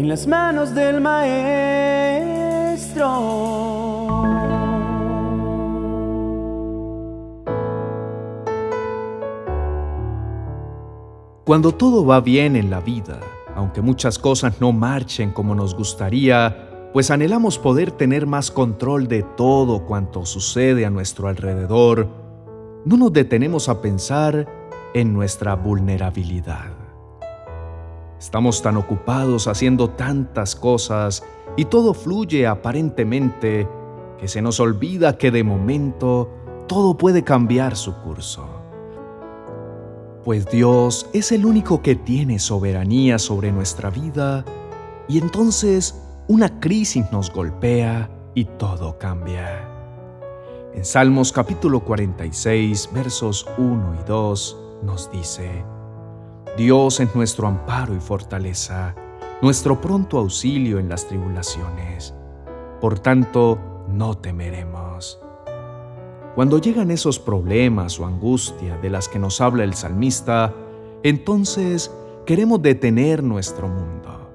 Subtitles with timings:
[0.00, 1.50] en las manos del Maestro.
[11.44, 13.20] Cuando todo va bien en la vida,
[13.54, 19.22] aunque muchas cosas no marchen como nos gustaría, pues anhelamos poder tener más control de
[19.22, 22.08] todo cuanto sucede a nuestro alrededor,
[22.86, 24.48] no nos detenemos a pensar
[24.94, 26.79] en nuestra vulnerabilidad.
[28.20, 31.24] Estamos tan ocupados haciendo tantas cosas
[31.56, 33.66] y todo fluye aparentemente
[34.18, 36.28] que se nos olvida que de momento
[36.68, 38.46] todo puede cambiar su curso.
[40.22, 44.44] Pues Dios es el único que tiene soberanía sobre nuestra vida
[45.08, 49.66] y entonces una crisis nos golpea y todo cambia.
[50.74, 55.64] En Salmos capítulo 46 versos 1 y 2 nos dice,
[56.56, 58.94] Dios es nuestro amparo y fortaleza,
[59.40, 62.14] nuestro pronto auxilio en las tribulaciones.
[62.80, 65.20] Por tanto, no temeremos.
[66.34, 70.54] Cuando llegan esos problemas o angustia de las que nos habla el salmista,
[71.02, 71.90] entonces
[72.26, 74.30] queremos detener nuestro mundo.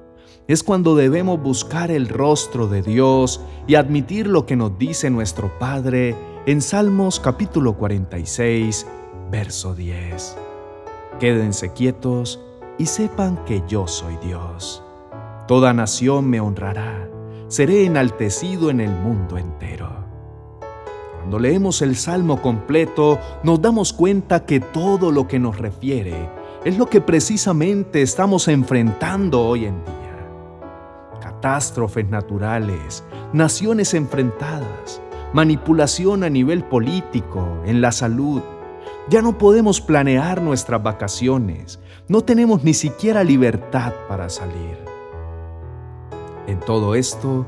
[0.47, 5.58] Es cuando debemos buscar el rostro de Dios y admitir lo que nos dice nuestro
[5.59, 8.86] Padre en Salmos capítulo 46,
[9.31, 10.45] verso 10.
[11.20, 12.42] Quédense quietos
[12.78, 14.84] y sepan que yo soy Dios.
[15.48, 17.10] Toda nación me honrará,
[17.48, 19.90] seré enaltecido en el mundo entero.
[21.18, 26.30] Cuando leemos el Salmo completo, nos damos cuenta que todo lo que nos refiere
[26.66, 31.22] es lo que precisamente estamos enfrentando hoy en día.
[31.22, 38.42] Catástrofes naturales, naciones enfrentadas, manipulación a nivel político, en la salud,
[39.09, 44.78] ya no podemos planear nuestras vacaciones, no tenemos ni siquiera libertad para salir.
[46.47, 47.45] En todo esto,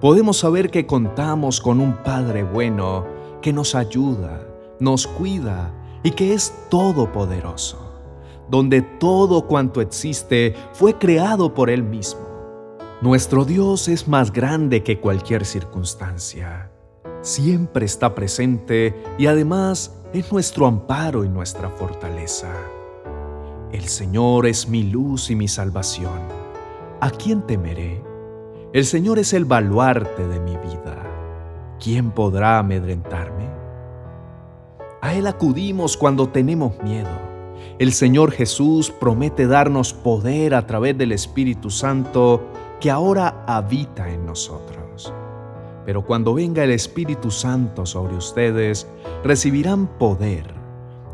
[0.00, 3.06] podemos saber que contamos con un Padre bueno
[3.42, 4.46] que nos ayuda,
[4.80, 8.00] nos cuida y que es todopoderoso,
[8.48, 12.28] donde todo cuanto existe fue creado por Él mismo.
[13.00, 16.72] Nuestro Dios es más grande que cualquier circunstancia.
[17.22, 22.48] Siempre está presente y además es nuestro amparo y nuestra fortaleza.
[23.72, 26.20] El Señor es mi luz y mi salvación.
[27.00, 28.02] ¿A quién temeré?
[28.72, 30.96] El Señor es el baluarte de mi vida.
[31.82, 33.48] ¿Quién podrá amedrentarme?
[35.02, 37.28] A Él acudimos cuando tenemos miedo.
[37.78, 42.48] El Señor Jesús promete darnos poder a través del Espíritu Santo
[42.80, 44.87] que ahora habita en nosotros.
[45.88, 48.86] Pero cuando venga el Espíritu Santo sobre ustedes,
[49.24, 50.44] recibirán poder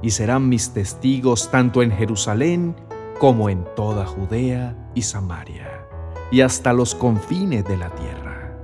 [0.02, 2.74] y serán mis testigos tanto en Jerusalén
[3.20, 5.86] como en toda Judea y Samaria,
[6.32, 8.58] y hasta los confines de la tierra.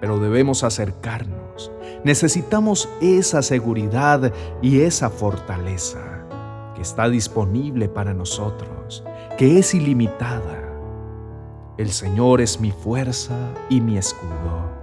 [0.00, 1.70] Pero debemos acercarnos,
[2.02, 4.32] necesitamos esa seguridad
[4.62, 6.26] y esa fortaleza
[6.74, 9.04] que está disponible para nosotros,
[9.38, 10.74] que es ilimitada.
[11.78, 14.82] El Señor es mi fuerza y mi escudo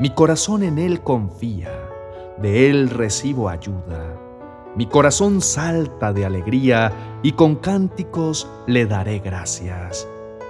[0.00, 1.70] mi corazón en Él confía,
[2.38, 4.18] de Él recibo ayuda.
[4.74, 10.08] Mi corazón salta de alegría y con cánticos le daré gracias.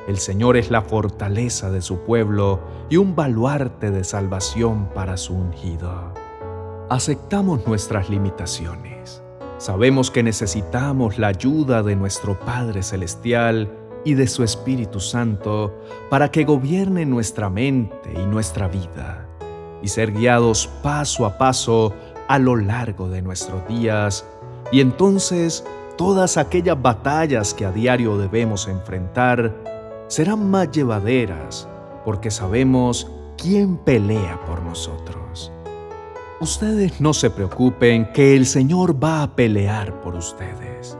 [0.08, 5.34] El Señor es la fortaleza de su pueblo y un baluarte de salvación para su
[5.34, 6.14] ungido.
[6.88, 9.22] Aceptamos nuestras limitaciones.
[9.58, 13.70] Sabemos que necesitamos la ayuda de nuestro Padre Celestial
[14.06, 15.74] y de su Espíritu Santo
[16.08, 19.28] para que gobierne nuestra mente y nuestra vida
[19.84, 21.92] y ser guiados paso a paso
[22.26, 24.26] a lo largo de nuestros días
[24.72, 25.62] y entonces
[25.98, 29.54] todas aquellas batallas que a diario debemos enfrentar
[30.08, 31.68] serán más llevaderas
[32.04, 35.52] porque sabemos quién pelea por nosotros.
[36.40, 40.96] Ustedes no se preocupen que el Señor va a pelear por ustedes.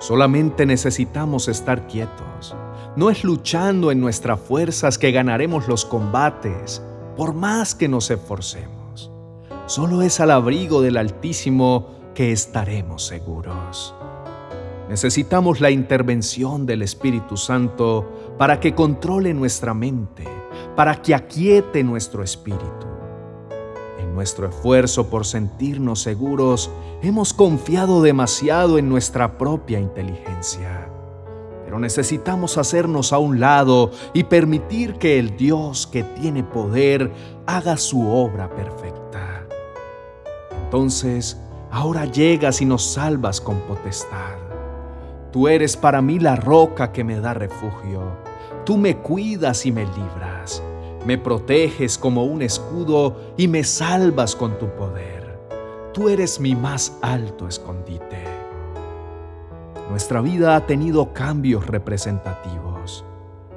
[0.00, 2.54] Solamente necesitamos estar quietos.
[2.96, 6.82] No es luchando en nuestras fuerzas que ganaremos los combates,
[7.16, 9.10] por más que nos esforcemos.
[9.66, 13.94] Solo es al abrigo del Altísimo que estaremos seguros.
[14.88, 20.24] Necesitamos la intervención del Espíritu Santo para que controle nuestra mente,
[20.76, 22.86] para que aquiete nuestro espíritu.
[23.98, 26.70] En nuestro esfuerzo por sentirnos seguros,
[27.02, 30.93] hemos confiado demasiado en nuestra propia inteligencia
[31.64, 37.10] pero necesitamos hacernos a un lado y permitir que el Dios que tiene poder
[37.46, 39.46] haga su obra perfecta.
[40.64, 41.40] Entonces,
[41.70, 44.36] ahora llegas y nos salvas con potestad.
[45.32, 48.02] Tú eres para mí la roca que me da refugio.
[48.64, 50.62] Tú me cuidas y me libras,
[51.04, 55.38] me proteges como un escudo y me salvas con tu poder.
[55.92, 58.33] Tú eres mi más alto escondite.
[59.90, 63.04] Nuestra vida ha tenido cambios representativos,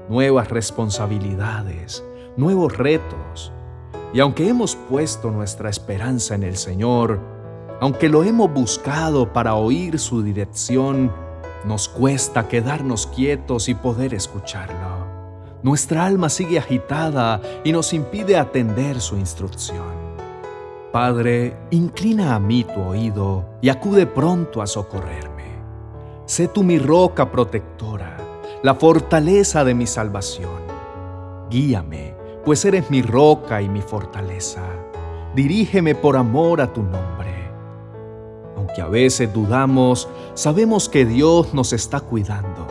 [0.09, 2.03] nuevas responsabilidades,
[2.35, 3.53] nuevos retos.
[4.13, 7.19] Y aunque hemos puesto nuestra esperanza en el Señor,
[7.79, 11.11] aunque lo hemos buscado para oír su dirección,
[11.65, 15.07] nos cuesta quedarnos quietos y poder escucharlo.
[15.63, 20.07] Nuestra alma sigue agitada y nos impide atender su instrucción.
[20.91, 25.36] Padre, inclina a mí tu oído y acude pronto a socorrerme.
[26.27, 28.17] Sé tú mi roca protectora,
[28.61, 30.59] la fortaleza de mi salvación.
[31.49, 34.61] Guíame, pues eres mi roca y mi fortaleza.
[35.33, 37.49] Dirígeme por amor a tu nombre.
[38.57, 42.67] Aunque a veces dudamos, sabemos que Dios nos está cuidando.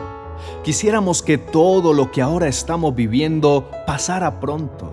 [0.62, 4.92] Quisiéramos que todo lo que ahora estamos viviendo pasara pronto.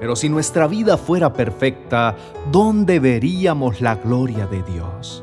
[0.00, 2.16] Pero si nuestra vida fuera perfecta,
[2.50, 5.22] ¿dónde veríamos la gloria de Dios?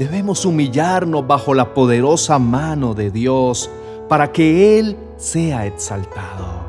[0.00, 3.68] Debemos humillarnos bajo la poderosa mano de Dios
[4.08, 6.64] para que Él sea exaltado,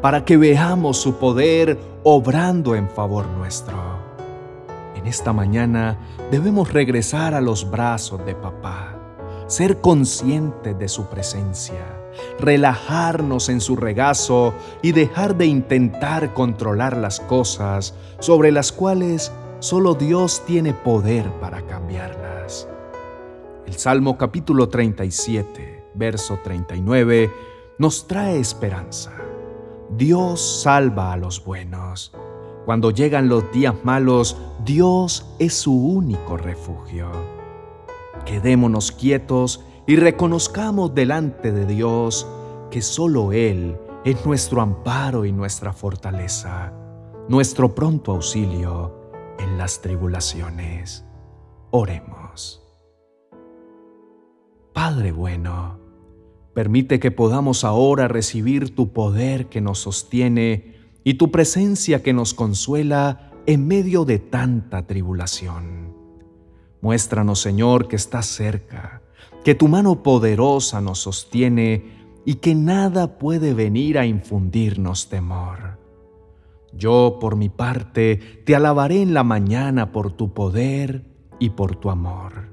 [0.00, 3.78] para que veamos su poder obrando en favor nuestro.
[4.96, 5.96] En esta mañana
[6.32, 8.98] debemos regresar a los brazos de papá,
[9.46, 11.86] ser conscientes de su presencia,
[12.40, 19.30] relajarnos en su regazo y dejar de intentar controlar las cosas sobre las cuales
[19.62, 22.66] solo Dios tiene poder para cambiarlas.
[23.64, 27.30] El Salmo capítulo 37, verso 39,
[27.78, 29.12] nos trae esperanza.
[29.88, 32.12] Dios salva a los buenos.
[32.64, 37.12] Cuando llegan los días malos, Dios es su único refugio.
[38.26, 42.26] Quedémonos quietos y reconozcamos delante de Dios
[42.68, 46.72] que solo Él es nuestro amparo y nuestra fortaleza,
[47.28, 49.01] nuestro pronto auxilio
[49.42, 51.04] en las tribulaciones.
[51.70, 52.62] Oremos.
[54.72, 55.78] Padre bueno,
[56.54, 62.34] permite que podamos ahora recibir tu poder que nos sostiene y tu presencia que nos
[62.34, 65.94] consuela en medio de tanta tribulación.
[66.80, 69.02] Muéstranos, Señor, que estás cerca,
[69.44, 75.81] que tu mano poderosa nos sostiene y que nada puede venir a infundirnos temor.
[76.72, 81.04] Yo, por mi parte, te alabaré en la mañana por tu poder
[81.38, 82.50] y por tu amor.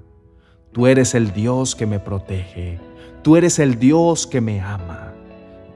[0.72, 2.80] Tú eres el Dios que me protege,
[3.24, 5.14] tú eres el Dios que me ama.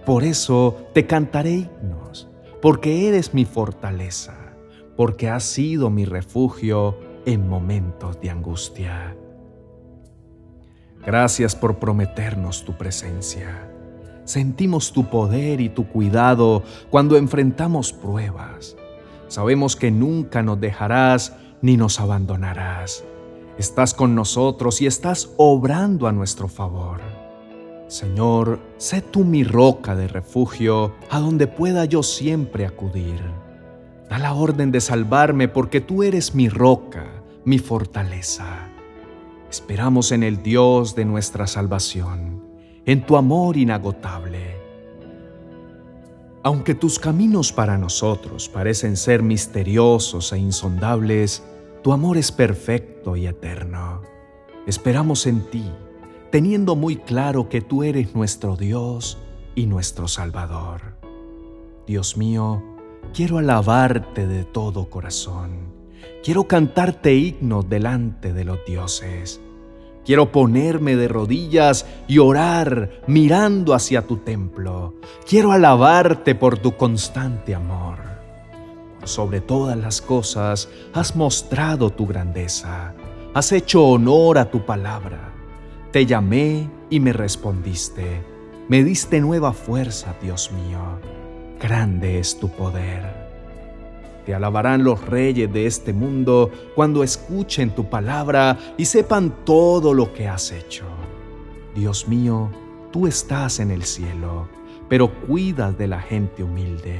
[0.05, 2.27] Por eso te cantaré himnos,
[2.61, 4.35] porque eres mi fortaleza,
[4.97, 9.15] porque has sido mi refugio en momentos de angustia.
[11.05, 13.72] Gracias por prometernos tu presencia.
[14.25, 18.77] Sentimos tu poder y tu cuidado cuando enfrentamos pruebas.
[19.27, 23.03] Sabemos que nunca nos dejarás ni nos abandonarás.
[23.57, 27.01] Estás con nosotros y estás obrando a nuestro favor.
[27.87, 33.21] Señor, sé tú mi roca de refugio, a donde pueda yo siempre acudir.
[34.09, 37.05] Da la orden de salvarme porque tú eres mi roca,
[37.45, 38.69] mi fortaleza.
[39.49, 42.32] Esperamos en el Dios de nuestra salvación,
[42.85, 44.61] en tu amor inagotable.
[46.43, 51.41] Aunque tus caminos para nosotros parecen ser misteriosos e insondables,
[51.81, 54.01] tu amor es perfecto y eterno.
[54.67, 55.63] Esperamos en ti,
[56.31, 59.17] teniendo muy claro que tú eres nuestro Dios
[59.55, 60.97] y nuestro Salvador.
[61.87, 62.61] Dios mío,
[63.13, 65.71] quiero alabarte de todo corazón.
[66.23, 69.41] Quiero cantarte himnos delante de los dioses.
[70.05, 74.95] Quiero ponerme de rodillas y orar mirando hacia tu templo.
[75.27, 78.13] Quiero alabarte por tu constante amor
[79.05, 82.93] sobre todas las cosas, has mostrado tu grandeza,
[83.33, 85.33] has hecho honor a tu palabra.
[85.91, 88.23] Te llamé y me respondiste,
[88.67, 90.99] me diste nueva fuerza, Dios mío.
[91.59, 93.12] Grande es tu poder.
[94.25, 100.13] Te alabarán los reyes de este mundo cuando escuchen tu palabra y sepan todo lo
[100.13, 100.85] que has hecho.
[101.75, 102.49] Dios mío,
[102.91, 104.47] tú estás en el cielo,
[104.87, 106.99] pero cuidas de la gente humilde.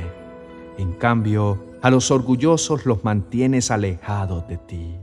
[0.78, 4.96] En cambio, a los orgullosos los mantienes alejados de ti.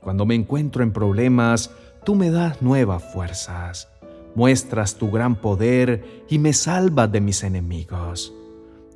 [0.00, 1.70] Cuando me encuentro en problemas,
[2.04, 3.88] tú me das nuevas fuerzas,
[4.34, 8.34] muestras tu gran poder y me salvas de mis enemigos.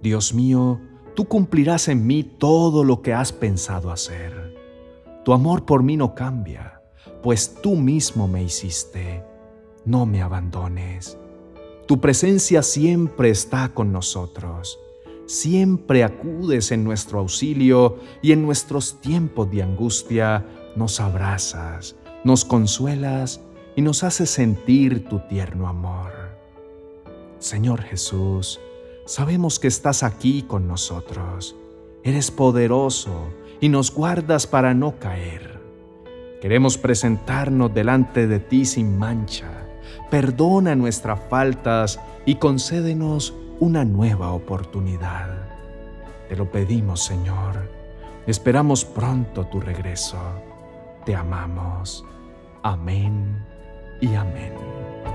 [0.03, 0.81] Dios mío,
[1.17, 4.55] tú cumplirás en mí todo lo que has pensado hacer.
[5.25, 6.83] Tu amor por mí no cambia,
[7.23, 9.25] pues tú mismo me hiciste.
[9.85, 11.19] No me abandones.
[11.87, 14.79] Tu presencia siempre está con nosotros.
[15.27, 20.47] Siempre acudes en nuestro auxilio y en nuestros tiempos de angustia
[20.77, 23.41] nos abrazas, nos consuelas
[23.75, 26.13] y nos haces sentir tu tierno amor.
[27.39, 28.61] Señor Jesús,
[29.07, 31.57] sabemos que estás aquí con nosotros.
[32.03, 35.61] Eres poderoso y nos guardas para no caer.
[36.41, 39.49] Queremos presentarnos delante de ti sin mancha.
[40.11, 45.49] Perdona nuestras faltas y concédenos una nueva oportunidad.
[46.29, 47.71] Te lo pedimos, Señor.
[48.27, 50.19] Esperamos pronto tu regreso.
[51.05, 52.05] Te amamos.
[52.63, 53.45] Amén
[54.01, 55.06] y amén.